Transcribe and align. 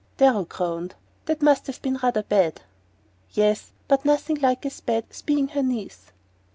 Darrow 0.17 0.45
groaned. 0.45 0.95
"That 1.25 1.43
must 1.43 1.67
have 1.67 1.79
been 1.83 1.99
rather 2.01 2.23
bad!" 2.23 2.61
"Yes; 3.33 3.71
but 3.87 4.03
nothing 4.03 4.39
like 4.41 4.65
as 4.65 4.81
bad 4.81 5.03
as 5.11 5.21
being 5.21 5.49
her 5.49 5.61
niece." 5.61 6.11